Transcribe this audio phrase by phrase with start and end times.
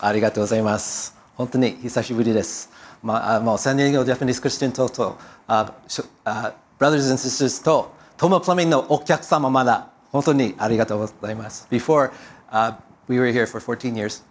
[0.00, 1.16] ありがとうございます。
[1.34, 2.70] 本当に久しぶりです。
[3.02, 11.66] まあ、あもうサンディエゴジャパニーズクリスチャンとと、あ、しょあ、brothers and sisters と、トモプラミンのお客様まだ、本当にありがとうございます。
[11.68, 12.10] Before,
[12.52, 12.76] uh,
[13.08, 14.22] we were here for 14 years.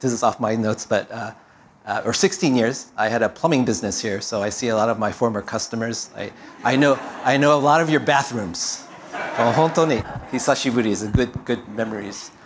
[0.00, 1.32] This is off my notes, but, uh,
[1.84, 2.92] uh, or 16 years.
[2.96, 6.10] I had a plumbing business here, so I see a lot of my former customers.
[6.16, 6.30] I,
[6.62, 8.86] I, know, I know a lot of your bathrooms.
[9.36, 11.06] もう本当に久しぶりです。
[11.06, 12.36] Good, good memories.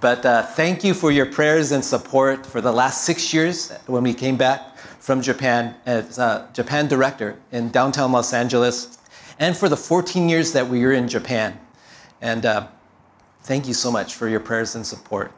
[0.00, 4.02] But uh, thank you for your prayers and support for the last six years when
[4.02, 8.98] we came back from Japan as uh, Japan director in downtown Los Angeles,
[9.38, 11.58] and for the 14 years that we were in Japan.
[12.20, 12.68] And uh,
[13.42, 15.30] thank you so much for your prayers and support.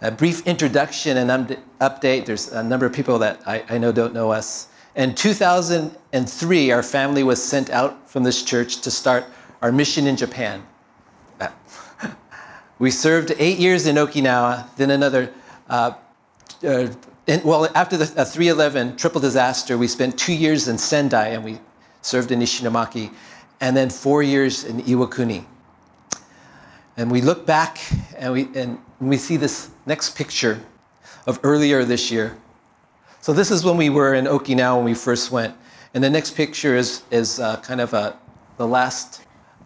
[0.00, 1.46] A brief introduction and um,
[1.80, 2.24] update.
[2.24, 4.68] There's a number of people that I, I know don't know us.
[4.96, 9.26] In 2003, our family was sent out from this church to start
[9.60, 10.66] our mission in Japan.
[12.80, 15.30] We served eight years in Okinawa, then another.
[15.68, 15.92] Uh,
[16.66, 16.88] uh,
[17.44, 21.58] well, after the uh, 311 triple disaster, we spent two years in Sendai and we
[22.00, 23.12] served in Ishinomaki,
[23.60, 25.44] and then four years in Iwakuni.
[26.96, 27.78] And we look back
[28.16, 30.58] and we, and we see this next picture
[31.26, 32.38] of earlier this year.
[33.20, 35.54] So, this is when we were in Okinawa when we first went.
[35.92, 38.16] And the next picture is, is uh, kind of a,
[38.56, 39.20] the last.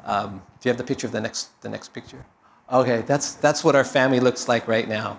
[0.05, 2.25] Um, do you have the picture of the next, the next picture?
[2.73, 5.19] Okay, that's, that's what our family looks like right now.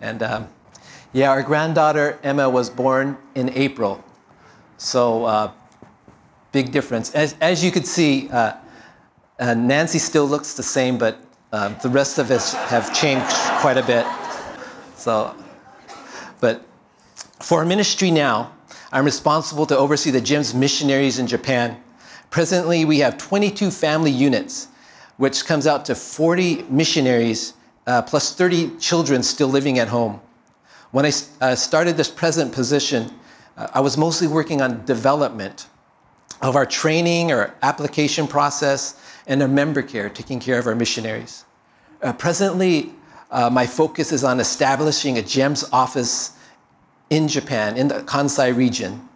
[0.00, 0.48] And um,
[1.12, 4.02] yeah, our granddaughter Emma was born in April.
[4.78, 5.52] So, uh,
[6.50, 7.14] big difference.
[7.14, 8.54] As, as you could see, uh,
[9.38, 11.18] uh, Nancy still looks the same, but
[11.52, 14.06] um, the rest of us have changed quite a bit.
[14.96, 15.36] So,
[16.40, 16.64] but
[17.40, 18.52] for our ministry now,
[18.92, 21.82] I'm responsible to oversee the JEMS missionaries in Japan.
[22.30, 24.68] Presently, we have 22 family units
[25.22, 27.54] which comes out to 40 missionaries
[27.86, 30.20] uh, plus 30 children still living at home.
[30.90, 33.08] When I uh, started this present position,
[33.56, 35.68] uh, I was mostly working on development
[36.40, 41.44] of our training, our application process, and our member care, taking care of our missionaries.
[42.02, 42.92] Uh, presently,
[43.30, 46.32] uh, my focus is on establishing a JEMS office
[47.10, 49.08] in Japan, in the Kansai region.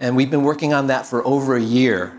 [0.00, 2.18] And we've been working on that for over a year.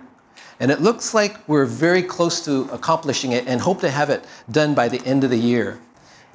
[0.59, 4.25] And it looks like we're very close to accomplishing it and hope to have it
[4.49, 5.79] done by the end of the year.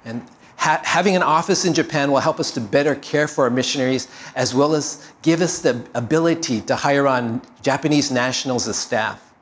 [0.04, 0.24] And
[0.56, 4.08] ha- having an office in Japan will help us to better care for our missionaries
[4.36, 9.32] as well as give us the ability to hire on Japanese nationals as staff.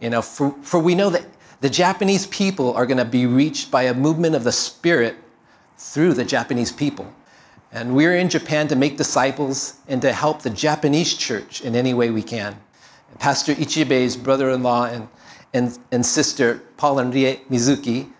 [0.00, 1.24] You know, for, for we know that
[1.62, 5.16] the Japanese people are going to be reached by a movement of the Spirit
[5.78, 7.10] through the Japanese people.
[7.72, 11.94] And we're in Japan to make disciples and to help the Japanese church in any
[11.94, 12.56] way we can.
[13.18, 15.08] Pastor Ichibe's brother in law and,
[15.52, 18.10] and, and sister, Paul and Rie Mizuki,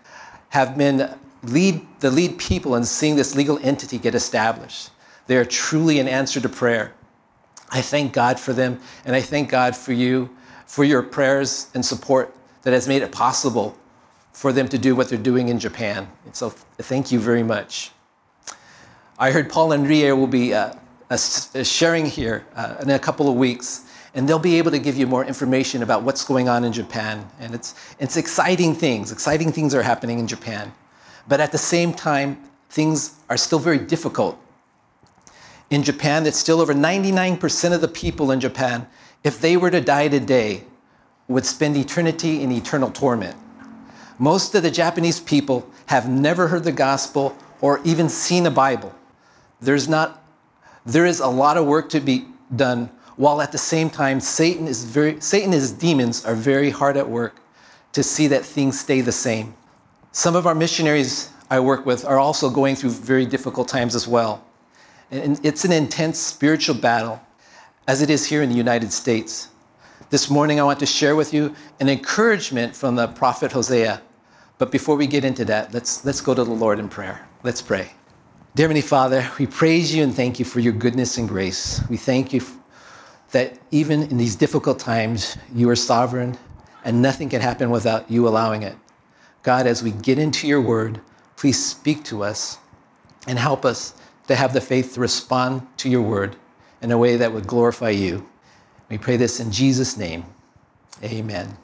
[0.50, 1.10] have been
[1.42, 4.90] lead, the lead people in seeing this legal entity get established.
[5.26, 6.92] They are truly an answer to prayer.
[7.70, 10.30] I thank God for them, and I thank God for you,
[10.66, 13.76] for your prayers and support that has made it possible
[14.32, 16.08] for them to do what they're doing in Japan.
[16.24, 17.90] And so thank you very much.
[19.18, 20.74] I heard Paul and Rie will be uh,
[21.08, 23.85] uh, sharing here uh, in a couple of weeks
[24.16, 27.28] and they'll be able to give you more information about what's going on in Japan.
[27.38, 29.12] And it's, it's exciting things.
[29.12, 30.72] Exciting things are happening in Japan.
[31.28, 34.40] But at the same time, things are still very difficult.
[35.68, 38.88] In Japan, it's still over 99% of the people in Japan,
[39.22, 40.64] if they were to die today,
[41.28, 43.36] would spend eternity in eternal torment.
[44.18, 48.94] Most of the Japanese people have never heard the gospel or even seen a Bible.
[49.60, 50.24] There's not,
[50.86, 54.66] there is a lot of work to be done while at the same time Satan
[54.68, 57.36] is very Satan and his demons are very hard at work
[57.92, 59.54] to see that things stay the same.
[60.12, 64.06] Some of our missionaries I work with are also going through very difficult times as
[64.06, 64.44] well.
[65.10, 67.20] And it's an intense spiritual battle
[67.86, 69.48] as it is here in the United States.
[70.10, 74.02] This morning I want to share with you an encouragement from the prophet Hosea.
[74.58, 77.26] But before we get into that, let's let's go to the Lord in prayer.
[77.42, 77.92] Let's pray.
[78.54, 81.82] Dear Heavenly Father, we praise you and thank you for your goodness and grace.
[81.90, 82.40] We thank you
[83.32, 86.38] that even in these difficult times, you are sovereign
[86.84, 88.76] and nothing can happen without you allowing it.
[89.42, 91.00] God, as we get into your word,
[91.36, 92.58] please speak to us
[93.26, 93.94] and help us
[94.28, 96.36] to have the faith to respond to your word
[96.82, 98.26] in a way that would glorify you.
[98.88, 100.24] We pray this in Jesus' name.
[101.02, 101.56] Amen.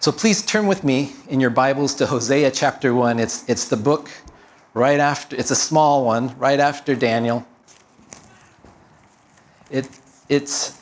[0.00, 3.20] So please turn with me in your Bibles to Hosea chapter 1.
[3.20, 4.10] It's, it's the book
[4.74, 7.46] right after, it's a small one, right after Daniel.
[9.70, 9.88] It,
[10.28, 10.81] it's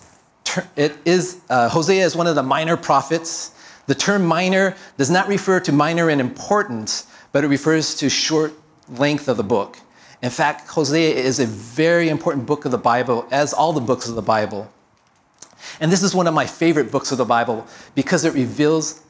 [0.76, 3.52] it is, uh, Hosea is one of the minor prophets.
[3.87, 8.52] The term minor does not refer to minor in importance, but it refers to short
[8.88, 9.79] length of the book.
[10.23, 14.08] In fact, Hosea is a very important book of the Bible, as all the books
[14.08, 14.70] of the Bible.
[15.81, 19.03] And this is one of my favorite books of the Bible because it reveals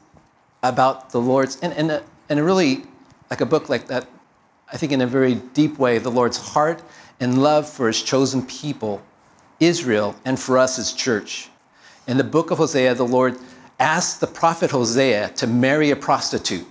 [0.63, 2.83] about the Lord's, and, and, a, and a really,
[3.29, 4.07] like a book like that,
[4.71, 6.81] I think in a very deep way, the Lord's heart
[7.19, 9.01] and love for his chosen people,
[9.61, 11.49] Israel, and for us as church.
[12.07, 13.37] In the book of Hosea, the Lord
[13.79, 16.67] asked the prophet Hosea to marry a prostitute.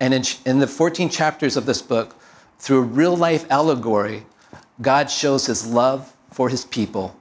[0.00, 2.16] And in, in the 14 chapters of this book,
[2.58, 4.24] through a real life allegory,
[4.80, 7.16] God shows his love for his people.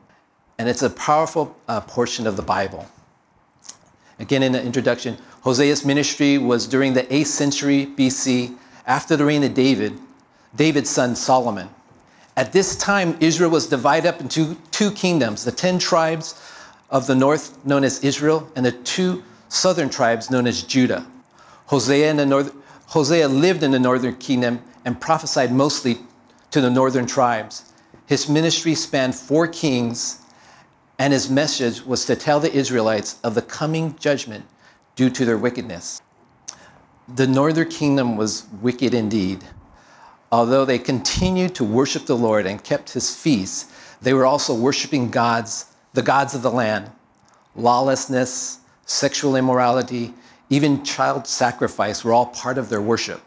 [0.57, 2.87] And it's a powerful uh, portion of the Bible.
[4.19, 9.43] Again, in the introduction, Hosea's ministry was during the 8th century BC, after the reign
[9.43, 9.97] of David,
[10.55, 11.69] David's son Solomon.
[12.39, 16.41] At this time, Israel was divided up into two kingdoms the 10 tribes
[16.89, 21.05] of the north, known as Israel, and the two southern tribes, known as Judah.
[21.65, 22.53] Hosea, north,
[22.87, 25.97] Hosea lived in the northern kingdom and prophesied mostly
[26.51, 27.73] to the northern tribes.
[28.05, 30.19] His ministry spanned four kings,
[30.97, 34.45] and his message was to tell the Israelites of the coming judgment
[34.95, 36.01] due to their wickedness.
[37.15, 39.43] The northern kingdom was wicked indeed.
[40.31, 43.71] Although they continued to worship the Lord and kept his feasts,
[44.01, 46.91] they were also worshiping gods, the gods of the land.
[47.55, 50.13] Lawlessness, sexual immorality,
[50.49, 53.21] even child sacrifice were all part of their worship.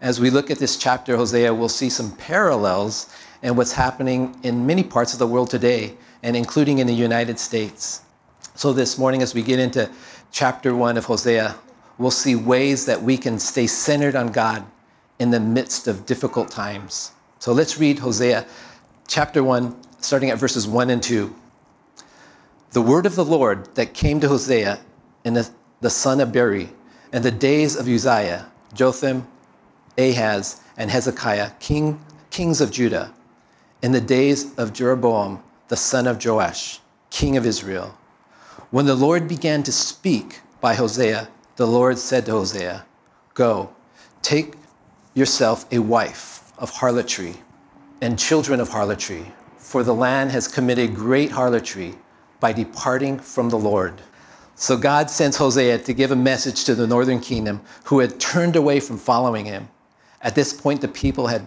[0.00, 3.08] As we look at this chapter, Hosea, we'll see some parallels
[3.42, 7.38] in what's happening in many parts of the world today, and including in the United
[7.38, 8.02] States.
[8.54, 9.90] So, this morning, as we get into
[10.30, 11.54] chapter one of Hosea,
[11.98, 14.64] we'll see ways that we can stay centered on God
[15.18, 17.12] in the midst of difficult times.
[17.38, 18.46] So, let's read Hosea
[19.06, 21.34] chapter one, starting at verses one and two.
[22.72, 24.80] The word of the Lord that came to Hosea
[25.24, 25.48] in the
[25.84, 26.70] the son of Beeri,
[27.12, 29.26] in the days of Uzziah, Jotham,
[29.98, 32.00] Ahaz, and Hezekiah, king,
[32.30, 33.12] kings of Judah,
[33.82, 36.80] in the days of Jeroboam, the son of Joash,
[37.10, 37.94] king of Israel.
[38.70, 42.86] When the Lord began to speak by Hosea, the Lord said to Hosea,
[43.34, 43.68] Go,
[44.22, 44.54] take
[45.14, 47.36] yourself a wife of harlotry
[48.00, 49.24] and children of harlotry,
[49.56, 51.94] for the land has committed great harlotry
[52.40, 54.02] by departing from the Lord.
[54.56, 58.56] So God sends Hosea to give a message to the northern kingdom who had turned
[58.56, 59.68] away from following him.
[60.20, 61.44] At this point, the people had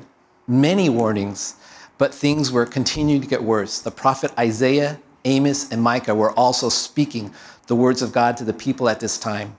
[0.47, 1.55] many warnings,
[1.97, 3.79] but things were continuing to get worse.
[3.79, 7.33] The prophet Isaiah, Amos, and Micah were also speaking
[7.67, 9.57] the words of God to the people at this time.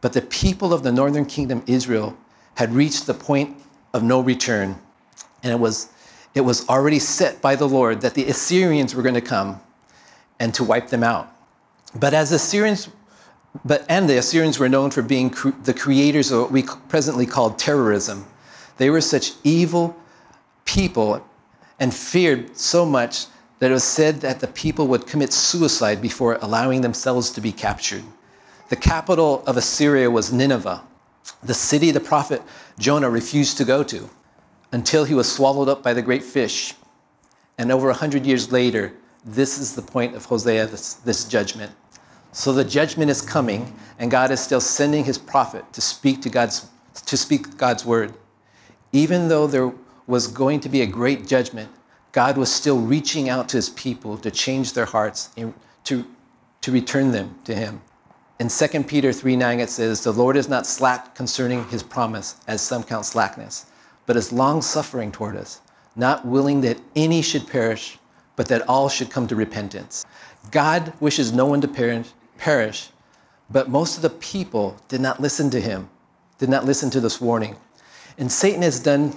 [0.00, 2.16] But the people of the northern kingdom, Israel,
[2.54, 3.56] had reached the point
[3.92, 4.78] of no return.
[5.42, 5.88] And it was,
[6.34, 9.60] it was already set by the Lord that the Assyrians were going to come
[10.40, 11.32] and to wipe them out.
[11.94, 12.88] But as Assyrians,
[13.64, 17.26] but and the Assyrians were known for being cre- the creators of what we presently
[17.26, 18.26] call terrorism.
[18.78, 19.96] They were such evil
[20.64, 21.24] people
[21.78, 23.26] and feared so much
[23.58, 27.52] that it was said that the people would commit suicide before allowing themselves to be
[27.52, 28.02] captured.
[28.68, 30.82] The capital of Assyria was Nineveh,
[31.42, 32.42] the city the prophet
[32.78, 34.08] Jonah refused to go to
[34.72, 36.74] until he was swallowed up by the great fish.
[37.58, 38.92] And over a hundred years later,
[39.24, 41.72] this is the point of Hosea, this, this judgment.
[42.32, 46.28] So the judgment is coming, and God is still sending his prophet to speak to
[46.28, 46.66] God's
[47.06, 48.14] to speak God's word.
[48.92, 49.72] Even though there
[50.06, 51.70] was going to be a great judgment,
[52.12, 55.52] God was still reaching out to his people to change their hearts and
[55.84, 56.04] to,
[56.60, 57.82] to return them to him.
[58.40, 62.36] In 2 Peter 3 9, it says, The Lord is not slack concerning his promise,
[62.48, 63.66] as some count slackness,
[64.06, 65.60] but is long suffering toward us,
[65.94, 67.98] not willing that any should perish,
[68.34, 70.04] but that all should come to repentance.
[70.50, 72.90] God wishes no one to perish, perish.
[73.50, 75.88] But most of the people did not listen to him,
[76.38, 77.56] did not listen to this warning.
[78.18, 79.16] And Satan has done,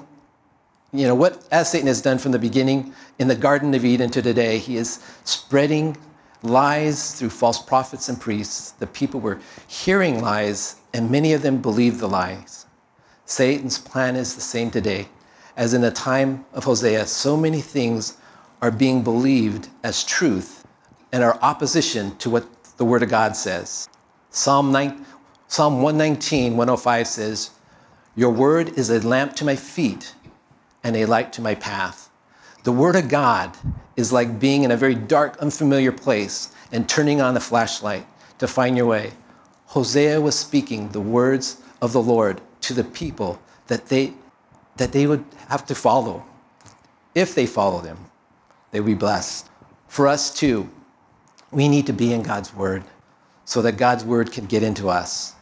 [0.93, 4.11] you know, what as Satan has done from the beginning in the Garden of Eden
[4.11, 5.97] to today, he is spreading
[6.43, 8.71] lies through false prophets and priests.
[8.71, 12.65] The people were hearing lies, and many of them believed the lies.
[13.25, 15.09] Satan's plan is the same today.
[15.55, 18.17] As in the time of Hosea, so many things
[18.61, 20.65] are being believed as truth
[21.11, 22.45] and are opposition to what
[22.77, 23.89] the Word of God says.
[24.29, 25.05] Psalm, 9,
[25.47, 27.51] Psalm 119, 105 says,
[28.15, 30.13] Your word is a lamp to my feet
[30.83, 32.06] and a light to my path.
[32.67, 33.55] The Word of God
[33.95, 38.05] is like being in a very dark, unfamiliar place and turning on the flashlight
[38.39, 39.13] to find your way.
[39.67, 44.15] Hosea was speaking the words of the Lord to the people that they,
[44.75, 46.25] that they would have to follow.
[47.15, 47.99] If they follow them,
[48.71, 49.47] they would be blessed.
[49.87, 50.69] For us too,
[51.51, 52.83] we need to be in God's word
[53.45, 55.35] so that God's word can get into us.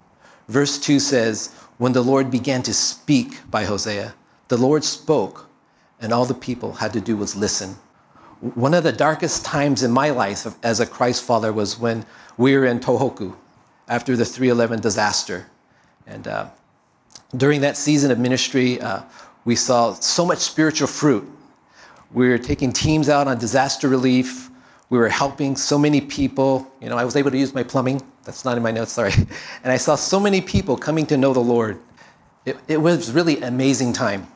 [0.48, 4.14] Verse 2 says, When the Lord began to speak by Hosea,
[4.48, 5.50] the Lord spoke,
[6.02, 7.76] and all the people had to do was listen.
[8.42, 12.06] One of the darkest times in my life as a Christ follower was when
[12.38, 13.36] we were in Tohoku
[13.88, 15.48] after the 311 disaster.
[16.06, 16.50] And uh,
[17.38, 19.04] during that season of ministry, uh,
[19.46, 21.28] we saw so much spiritual fruit.
[22.12, 24.50] We were taking teams out on disaster relief.
[24.90, 26.72] We were helping so many people.
[26.82, 28.02] You know, I was able to use my plumbing.
[28.24, 29.14] That's not in my notes, sorry.
[29.64, 31.80] And I saw so many people coming to know the Lord.
[32.46, 34.28] It, it was really amazing time.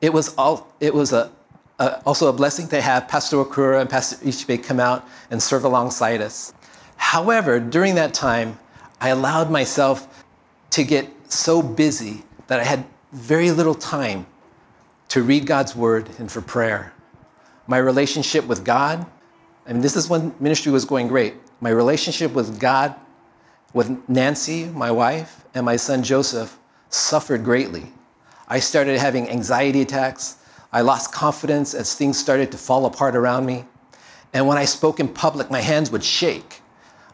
[0.00, 1.30] It was, all, it was a,
[1.78, 5.64] a, also a blessing to have Pastor Okura and Pastor Ichibe come out and serve
[5.64, 6.52] alongside us.
[6.96, 8.58] However, during that time,
[9.00, 10.24] I allowed myself
[10.70, 14.26] to get so busy that I had very little time
[15.08, 16.92] to read God's word and for prayer.
[17.66, 19.06] My relationship with God,
[19.66, 21.34] I mean, this is when ministry was going great.
[21.60, 22.94] My relationship with God,
[23.72, 27.92] with Nancy, my wife, and my son Joseph suffered greatly.
[28.48, 30.36] I started having anxiety attacks.
[30.72, 33.64] I lost confidence as things started to fall apart around me.
[34.32, 36.60] And when I spoke in public, my hands would shake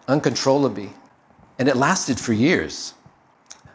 [0.08, 0.90] uncontrollably.
[1.58, 2.94] And it lasted for years.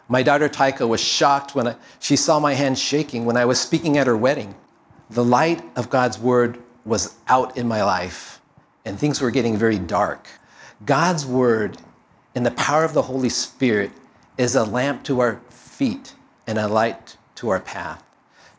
[0.08, 3.60] My daughter Taika was shocked when I, she saw my hands shaking when I was
[3.60, 4.54] speaking at her wedding.
[5.10, 8.40] The light of God's word was out in my life,
[8.84, 10.28] and things were getting very dark.
[10.84, 11.76] God's word
[12.34, 13.90] and the power of the Holy Spirit
[14.38, 16.14] is a lamp to our feet
[16.46, 18.02] and a light to our path.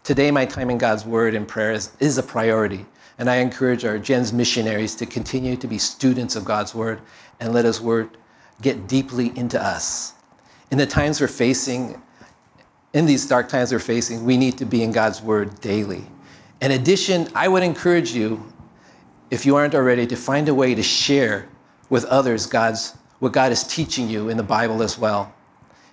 [0.03, 2.85] Today, my time in God's Word and prayer is, is a priority,
[3.17, 7.01] and I encourage our JEMS missionaries to continue to be students of God's Word
[7.41, 8.09] and let His Word
[8.61, 10.13] get deeply into us.
[10.71, 12.01] In the times we're facing,
[12.93, 16.05] in these dark times we're facing, we need to be in God's Word daily.
[16.61, 18.51] In addition, I would encourage you,
[19.29, 21.49] if you aren't already, to find a way to share
[21.89, 25.33] with others God's what God is teaching you in the Bible as well.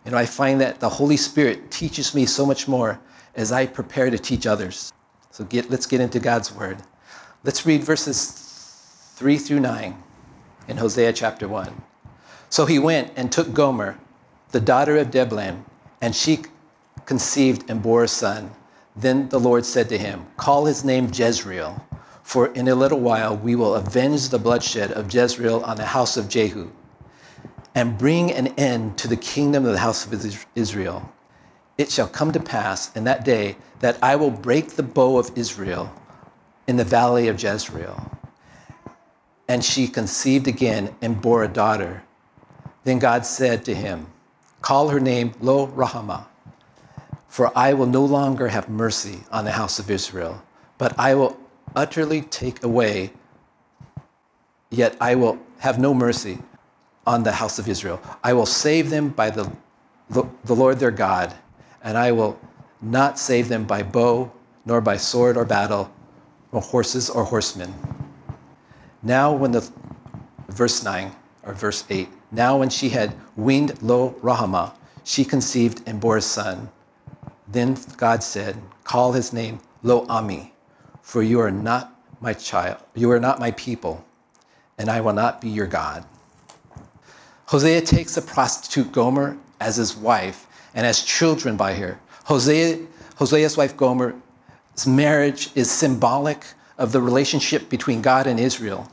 [0.06, 3.00] You know, I find that the Holy Spirit teaches me so much more
[3.34, 4.92] as I prepare to teach others.
[5.32, 6.78] So get, let's get into God's Word.
[7.42, 8.30] Let's read verses
[9.16, 10.00] 3 through 9
[10.68, 11.82] in Hosea chapter 1.
[12.50, 13.98] So he went and took Gomer,
[14.52, 15.64] the daughter of Diblaim,
[16.00, 16.44] and she
[17.04, 18.52] conceived and bore a son.
[18.94, 21.84] Then the Lord said to him, Call his name Jezreel,
[22.22, 26.16] for in a little while we will avenge the bloodshed of Jezreel on the house
[26.16, 26.70] of Jehu
[27.76, 31.12] and bring an end to the kingdom of the house of Israel.
[31.76, 35.30] It shall come to pass in that day that I will break the bow of
[35.37, 35.92] Israel
[36.66, 38.11] in the valley of Jezreel.
[39.47, 42.02] And she conceived again and bore a daughter.
[42.85, 44.06] Then God said to him,
[44.62, 46.25] Call her name Lo Ruhamah,
[47.28, 50.42] for I will no longer have mercy on the house of Israel,
[50.78, 51.37] but I will
[51.76, 53.12] utterly take away,
[54.71, 56.38] yet I will have no mercy
[57.06, 58.00] on the house of Israel.
[58.25, 59.50] I will save them by the,
[60.10, 61.34] the, Lord their God,
[61.82, 62.38] and I will
[62.82, 64.30] not save them by bow,
[64.64, 65.90] nor by sword or battle,
[66.52, 67.72] or horses or horsemen.
[69.02, 69.68] Now, when the,
[70.48, 71.12] verse 9
[71.44, 76.22] or verse 8, now when she had weaned Lo Ruhamah, she conceived and bore a
[76.22, 76.68] son.
[77.46, 80.52] Then God said, Call his name Lo Ami,
[81.02, 84.04] for you are not my child, you are not my people,
[84.78, 86.04] and I will not be your God.
[87.47, 91.99] Hosea takes a prostitute Gomer as his wife and has children by her.
[92.25, 92.79] Hosea,
[93.17, 94.15] Hosea's wife Gomer's
[94.87, 96.45] marriage is symbolic
[96.76, 98.91] of the relationship between God and Israel.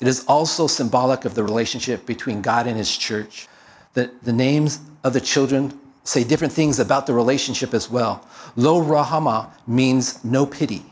[0.00, 3.48] It is also symbolic of the relationship between God and his church.
[3.94, 8.26] The, the names of the children say different things about the relationship as well.
[8.56, 10.82] Lo Ruhamah means no pity.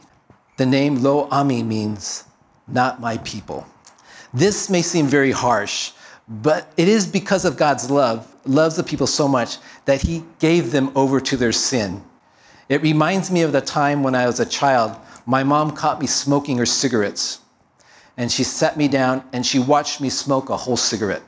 [0.59, 2.25] The name Lo Ami means
[2.67, 3.67] not my people.
[4.35, 5.93] This may seem very harsh,
[6.29, 9.57] but it is because of God's love, loves the people so much
[9.87, 12.05] that he gave them over to their sin.
[12.69, 14.95] It reminds me of the time when I was a child.
[15.25, 17.41] My mom caught me smoking her cigarettes.
[18.19, 21.23] And she sat me down and she watched me smoke a whole cigarette.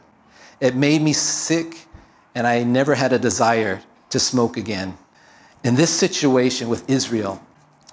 [0.60, 1.86] It made me sick,
[2.34, 3.80] and I never had a desire
[4.10, 4.98] to smoke again.
[5.64, 7.40] In this situation with Israel,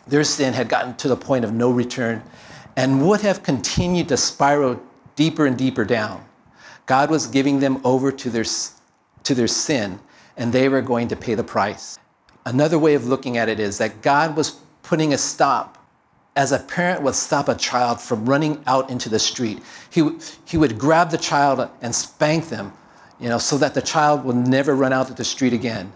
[0.08, 2.22] their sin had gotten to the point of no return
[2.76, 4.82] and would have continued to spiral
[5.16, 6.24] deeper and deeper down.
[6.88, 8.46] God was giving them over to their,
[9.24, 10.00] to their sin,
[10.38, 12.00] and they were going to pay the price.
[12.46, 14.52] Another way of looking at it is that God was
[14.84, 15.78] putting a stop,
[16.38, 19.62] as a parent would stop a child from running out into the street.
[19.90, 20.10] He,
[20.46, 22.72] he would grab the child and spank them,
[23.20, 25.92] you know, so that the child would never run out to the street again.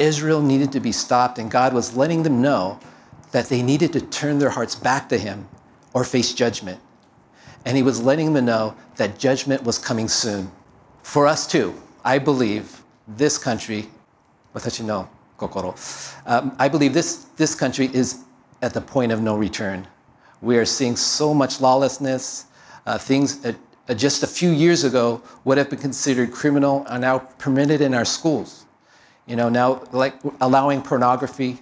[0.00, 2.80] Israel needed to be stopped, and God was letting them know
[3.30, 5.48] that they needed to turn their hearts back to Him
[5.92, 6.80] or face judgment
[7.64, 10.50] and he was letting them know that judgment was coming soon.
[11.02, 13.88] For us too, I believe this country,
[14.54, 15.74] watashi no kokoro,
[16.26, 18.24] um, I believe this, this country is
[18.62, 19.86] at the point of no return.
[20.40, 22.46] We are seeing so much lawlessness.
[22.86, 23.56] Uh, things that
[23.88, 27.94] uh, just a few years ago would have been considered criminal are now permitted in
[27.94, 28.64] our schools.
[29.26, 31.60] You know, now like allowing pornography,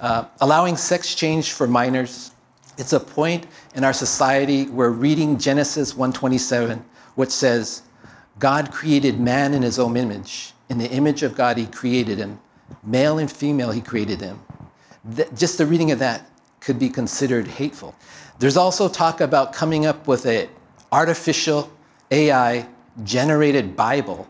[0.00, 2.32] uh, allowing sex change for minors.
[2.78, 7.82] It's a point in our society where reading Genesis 1:27, which says,
[8.38, 10.54] "God created man in His own image.
[10.68, 12.38] In the image of God, He created him.
[12.82, 14.40] Male and female, He created them."
[15.36, 16.28] just the reading of that
[16.60, 17.94] could be considered hateful.
[18.38, 20.48] There's also talk about coming up with an
[20.90, 21.70] artificial
[22.10, 22.66] AI
[23.04, 24.26] generated Bible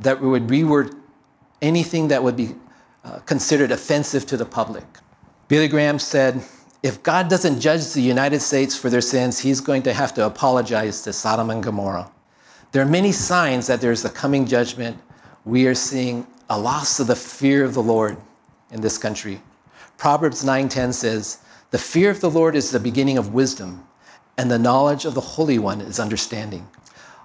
[0.00, 0.96] that would reword
[1.62, 2.54] anything that would be
[3.04, 4.84] uh, considered offensive to the public.
[5.48, 6.42] Billy Graham said,
[6.82, 10.24] if God doesn't judge the United States for their sins, he's going to have to
[10.26, 12.10] apologize to Sodom and Gomorrah.
[12.72, 14.98] There are many signs that there's a coming judgment.
[15.44, 18.16] We are seeing a loss of the fear of the Lord
[18.70, 19.42] in this country.
[19.98, 21.38] Proverbs 9:10 says,
[21.70, 23.84] "The fear of the Lord is the beginning of wisdom,
[24.38, 26.66] and the knowledge of the Holy One is understanding."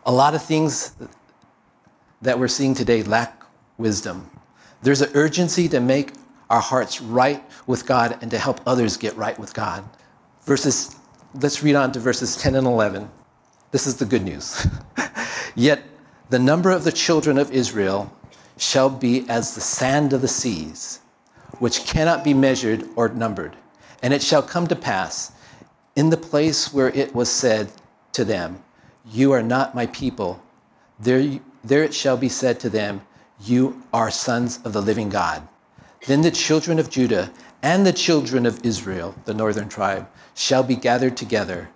[0.05, 0.91] A lot of things
[2.21, 3.43] that we're seeing today lack
[3.77, 4.29] wisdom.
[4.81, 6.13] There's an urgency to make
[6.49, 9.83] our hearts right with God and to help others get right with God.
[10.43, 10.95] Verses,
[11.33, 13.09] let's read on to verses 10 and 11.
[13.71, 14.67] This is the good news.
[15.55, 15.83] Yet
[16.29, 18.11] the number of the children of Israel
[18.57, 20.99] shall be as the sand of the seas,
[21.59, 23.55] which cannot be measured or numbered.
[24.01, 25.31] And it shall come to pass
[25.95, 27.71] in the place where it was said
[28.13, 28.63] to them,
[29.05, 30.41] You are not my people,
[30.99, 33.01] there, there it shall be said to them,
[33.41, 35.47] you are sons of the living God.
[36.07, 37.31] Then the children of Judah
[37.61, 41.69] and the children of Israel, the northern tribe, shall be gathered together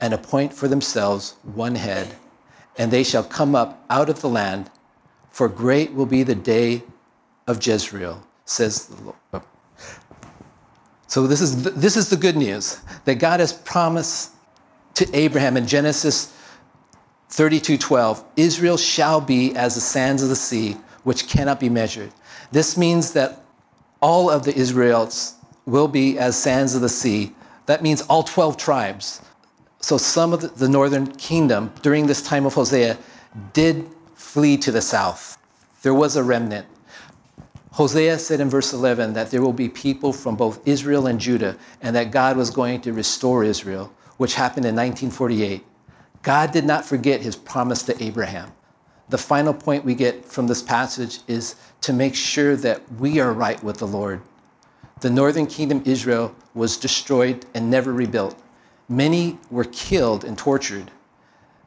[0.00, 2.16] and appoint for themselves one head,
[2.76, 4.70] and they shall come up out of the land,
[5.30, 6.82] for great will be the day
[7.46, 9.44] of Jezreel, says the Lord.
[11.06, 14.32] So this is, this is the good news that God has promised
[14.94, 16.36] to Abraham in Genesis
[17.30, 22.12] 32:12, Israel shall be as the sands of the sea, which cannot be measured.
[22.50, 23.43] This means that
[24.04, 27.32] all of the Israelites will be as sands of the sea.
[27.64, 29.22] That means all 12 tribes.
[29.80, 32.98] So some of the northern kingdom during this time of Hosea
[33.54, 35.38] did flee to the south.
[35.80, 36.66] There was a remnant.
[37.72, 41.56] Hosea said in verse 11 that there will be people from both Israel and Judah,
[41.80, 45.64] and that God was going to restore Israel, which happened in 1948.
[46.20, 48.52] God did not forget his promise to Abraham.
[49.08, 53.32] The final point we get from this passage is to make sure that we are
[53.32, 54.20] right with the Lord.
[55.00, 58.40] The northern kingdom, Israel, was destroyed and never rebuilt.
[58.88, 60.90] Many were killed and tortured.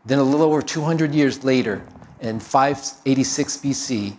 [0.05, 1.85] Then, a little over 200 years later,
[2.21, 4.17] in 586 BC,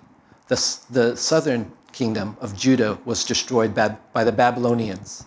[0.48, 5.24] the, the southern kingdom of Judah was destroyed by, by the Babylonians.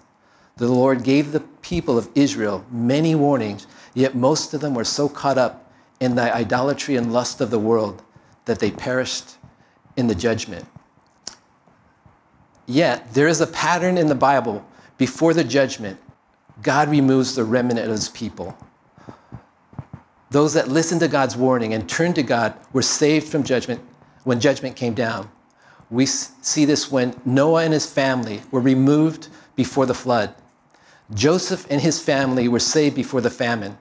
[0.58, 5.10] The Lord gave the people of Israel many warnings Yet most of them were so
[5.10, 5.71] caught up
[6.02, 8.04] in the idolatry and lust of the world
[8.44, 9.38] that they perished
[9.96, 10.66] in the judgment.
[12.66, 14.66] Yet there is a pattern in the Bible
[14.98, 16.00] before the judgment,
[16.62, 18.56] God removes the remnant of his people.
[20.30, 23.82] Those that listened to God's warning and turned to God were saved from judgment
[24.24, 25.30] when judgment came down.
[25.90, 30.34] We see this when Noah and his family were removed before the flood.
[31.14, 33.78] Joseph and his family were saved before the famine.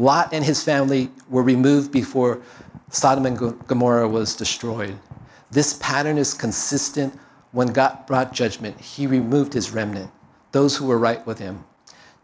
[0.00, 2.40] Lot and his family were removed before
[2.90, 4.98] Sodom and Gomorrah was destroyed.
[5.50, 7.18] This pattern is consistent
[7.52, 8.80] when God brought judgment.
[8.80, 10.10] He removed his remnant,
[10.52, 11.64] those who were right with him.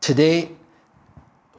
[0.01, 0.53] Today,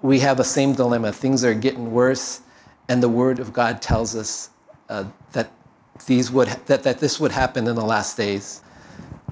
[0.01, 1.11] we have the same dilemma.
[1.11, 2.41] Things are getting worse,
[2.89, 4.49] and the Word of God tells us
[4.89, 5.51] uh, that,
[6.07, 8.61] these would, that, that this would happen in the last days.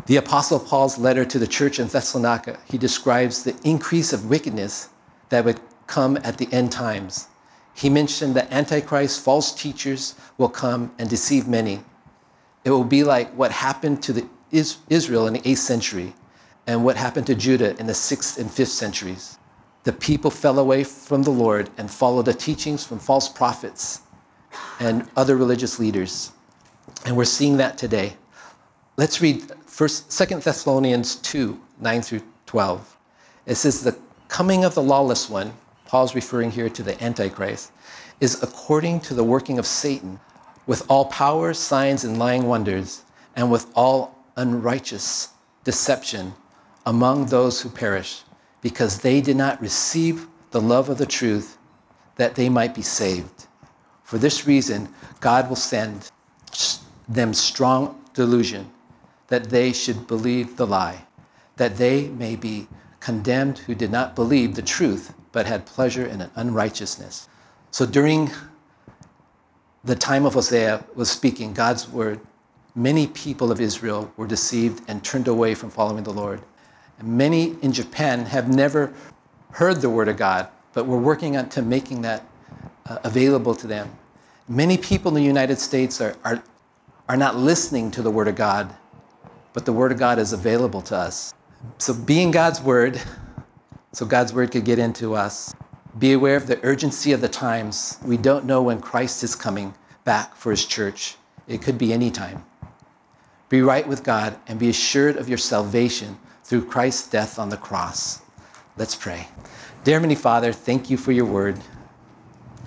[0.06, 4.90] The Apostle Paul's letter to the church in Thessalonica, he describes the increase of wickedness
[5.30, 7.28] that would come at the end times.
[7.74, 11.82] He mentioned that Antichrist, false teachers will come and deceive many.
[12.64, 16.14] It will be like what happened to the Israel in the 8th century
[16.68, 19.38] and what happened to Judah in the 6th and 5th centuries.
[19.84, 24.02] The people fell away from the Lord and followed the teachings from false prophets
[24.80, 26.32] and other religious leaders.
[27.06, 28.16] And we're seeing that today.
[28.98, 29.44] Let's read
[29.76, 32.98] First, 2 Thessalonians 2 9 through 12.
[33.46, 33.98] It says, The
[34.30, 35.52] coming of the lawless one,
[35.86, 37.72] Paul's referring here to the Antichrist,
[38.20, 40.20] is according to the working of Satan,
[40.66, 43.04] with all power, signs, and lying wonders,
[43.36, 45.30] and with all unrighteous
[45.64, 46.34] deception
[46.86, 48.24] among those who perish,
[48.62, 51.58] because they did not receive the love of the truth
[52.16, 53.48] that they might be saved.
[54.04, 56.12] For this reason, God will send
[57.08, 58.72] them strong delusion
[59.28, 61.06] that they should believe the lie,
[61.58, 62.68] that they may be
[63.00, 67.28] condemned who did not believe the truth, but had pleasure in an unrighteousness.
[67.70, 68.32] So during
[69.84, 72.22] the time of Hosea was speaking God's word,
[72.74, 76.42] many people of Israel were deceived and turned away from following the Lord.
[77.00, 78.94] And many in Japan have never
[79.52, 82.26] heard the word of God, but we're working on to making that
[82.86, 83.92] uh, available to them.
[84.48, 86.42] Many people in the United States are, are,
[87.10, 88.74] are not listening to the word of God,
[89.52, 91.34] but the word of God is available to us.
[91.78, 93.02] So, being God's word,
[93.96, 95.56] so God's word could get into us.
[95.98, 97.98] Be aware of the urgency of the times.
[98.04, 101.16] We don't know when Christ is coming back for his church.
[101.48, 102.44] It could be any time.
[103.48, 107.56] Be right with God and be assured of your salvation through Christ's death on the
[107.56, 108.22] cross.
[108.76, 109.30] Let's pray.
[109.86, 111.58] Dear Heavenly Father, thank you for your word.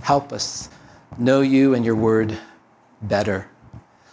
[0.00, 0.70] Help us
[1.18, 2.38] know you and your word
[3.02, 3.50] better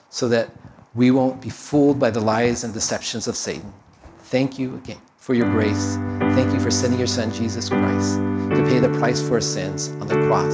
[0.09, 0.49] so that
[0.93, 3.71] we won't be fooled by the lies and deceptions of Satan.
[4.19, 5.97] Thank you again for your grace.
[6.35, 9.87] Thank you for sending your Son, Jesus Christ, to pay the price for our sins
[10.01, 10.53] on the cross.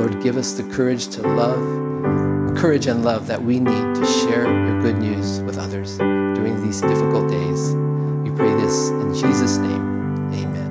[0.00, 4.44] Lord, give us the courage to love, courage and love that we need to share
[4.44, 7.74] your good news with others during these difficult days.
[8.24, 10.32] We pray this in Jesus' name.
[10.32, 10.70] Amen.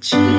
[0.00, 0.31] Jesus.